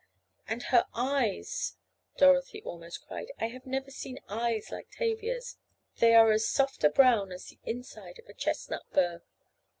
[0.47, 1.77] "And her eyes,"
[2.17, 5.57] Dorothy almost cried, "I have never seen eyes like Tavia's.
[5.99, 9.21] They are as soft a brown as the inside of a chestnut burr."